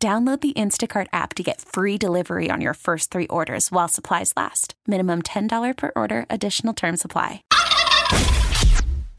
[0.00, 4.32] Download the Instacart app to get free delivery on your first three orders while supplies
[4.36, 4.74] last.
[4.86, 7.42] Minimum $10 per order, additional term supply.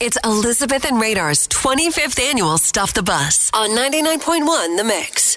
[0.00, 5.36] It's Elizabeth and Radar's 25th annual Stuff the Bus on 99.1 The Mix.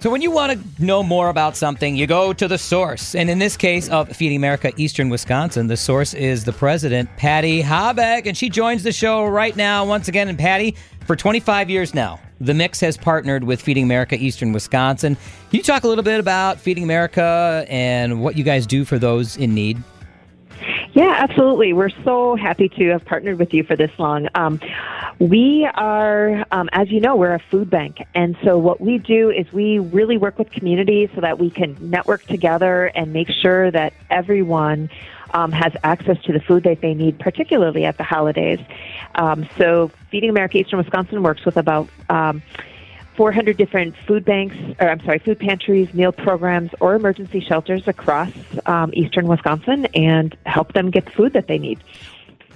[0.00, 3.16] So, when you want to know more about something, you go to the source.
[3.16, 7.60] And in this case of Feeding America Eastern Wisconsin, the source is the president, Patty
[7.60, 8.26] Habeck.
[8.26, 10.28] And she joins the show right now, once again.
[10.28, 15.14] And Patty, for 25 years now, the Mix has partnered with Feeding America Eastern Wisconsin.
[15.14, 18.98] Can you talk a little bit about Feeding America and what you guys do for
[18.98, 19.82] those in need?
[20.92, 21.72] Yeah, absolutely.
[21.72, 24.28] We're so happy to have partnered with you for this long.
[24.34, 24.60] Um,
[25.20, 28.04] we are, um, as you know, we're a food bank.
[28.14, 31.76] And so what we do is we really work with communities so that we can
[31.80, 34.90] network together and make sure that everyone
[35.34, 38.60] um, has access to the food that they need, particularly at the holidays.
[39.14, 42.42] Um, so Feeding America Eastern Wisconsin works with about um,
[43.16, 48.32] 400 different food banks, or I'm sorry, food pantries, meal programs, or emergency shelters across
[48.66, 51.82] um, eastern Wisconsin and help them get the food that they need.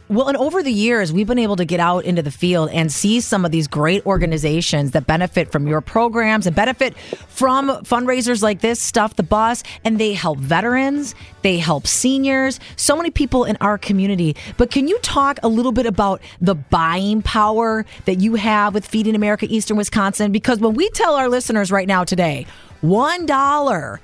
[0.08, 2.92] Well, and over the years, we've been able to get out into the field and
[2.92, 6.97] see some of these great organizations that benefit from your programs and benefit
[7.28, 12.94] from fundraisers like this, Stuff the Bus, and they help veterans, they help seniors, so
[12.94, 14.36] many people in our community.
[14.59, 18.87] But can you talk a little bit about the buying power that you have with
[18.87, 20.31] Feeding America Eastern Wisconsin?
[20.31, 22.47] Because when we tell our listeners right now today,
[22.83, 23.98] $1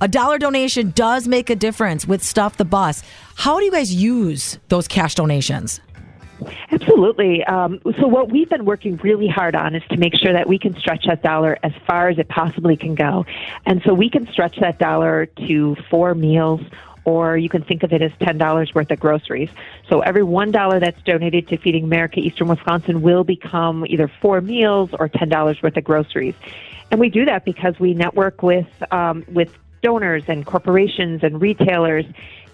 [0.00, 3.02] a dollar donation does make a difference with Stuff the Bus.
[3.36, 5.80] How do you guys use those cash donations?
[6.72, 7.44] Absolutely.
[7.44, 10.58] Um, so, what we've been working really hard on is to make sure that we
[10.58, 13.24] can stretch that dollar as far as it possibly can go.
[13.66, 16.60] And so, we can stretch that dollar to four meals
[17.04, 19.50] or you can think of it as $10 worth of groceries.
[19.88, 24.90] So every $1 that's donated to Feeding America Eastern Wisconsin will become either four meals
[24.98, 26.34] or $10 worth of groceries.
[26.90, 32.04] And we do that because we network with, um, with donors and corporations and retailers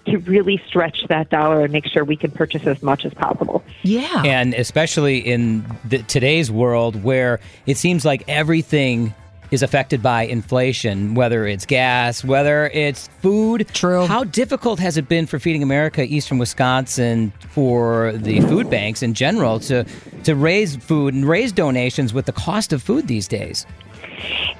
[0.05, 3.63] to really stretch that dollar and make sure we can purchase as much as possible.
[3.83, 4.23] Yeah.
[4.23, 9.13] And especially in the, today's world where it seems like everything
[9.51, 13.67] is affected by inflation, whether it's gas, whether it's food.
[13.73, 14.05] True.
[14.05, 19.13] How difficult has it been for Feeding America Eastern Wisconsin for the food banks in
[19.13, 19.85] general to
[20.23, 23.65] to raise food and raise donations with the cost of food these days?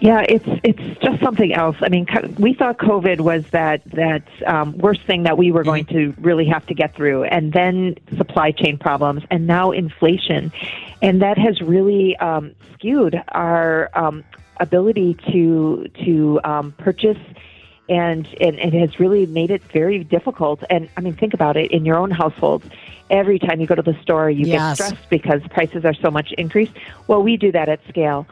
[0.01, 1.77] Yeah, it's it's just something else.
[1.79, 2.07] I mean,
[2.39, 6.47] we thought COVID was that that um, worst thing that we were going to really
[6.47, 10.51] have to get through, and then supply chain problems, and now inflation,
[11.03, 14.23] and that has really um, skewed our um,
[14.57, 17.19] ability to to um, purchase.
[17.89, 20.63] And, and it has really made it very difficult.
[20.69, 22.65] And I mean, think about it in your own households
[23.09, 24.79] every time you go to the store, you yes.
[24.79, 26.71] get stressed because prices are so much increased.
[27.07, 28.25] Well, we do that at scale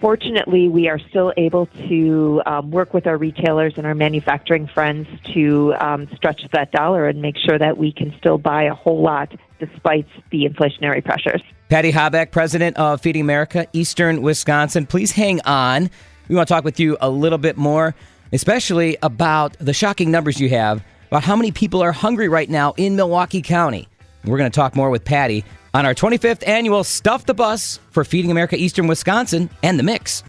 [0.00, 5.08] fortunately, we are still able to um, work with our retailers and our manufacturing friends
[5.32, 9.02] to um, stretch that dollar and make sure that we can still buy a whole
[9.02, 11.42] lot despite the inflationary pressures.
[11.68, 14.86] Patty Habeck, president of Feeding America, Eastern Wisconsin.
[14.86, 15.90] Please hang on.
[16.28, 17.94] We want to talk with you a little bit more,
[18.32, 22.74] especially about the shocking numbers you have about how many people are hungry right now
[22.76, 23.88] in Milwaukee County.
[24.26, 28.04] We're going to talk more with Patty on our 25th annual Stuff the Bus for
[28.04, 30.24] Feeding America Eastern Wisconsin and the Mix.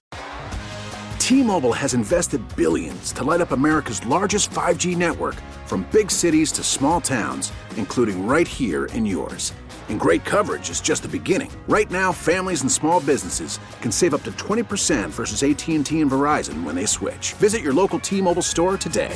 [1.20, 5.36] T-Mobile has invested billions to light up America's largest 5G network
[5.66, 9.54] from big cities to small towns, including right here in yours.
[9.90, 11.52] And great coverage is just the beginning.
[11.68, 16.64] Right now, families and small businesses can save up to 20% versus AT&T and Verizon
[16.64, 17.34] when they switch.
[17.34, 19.16] Visit your local T-Mobile store today.